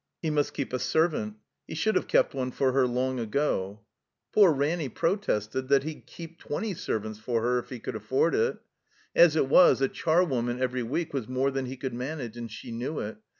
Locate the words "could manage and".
11.77-12.49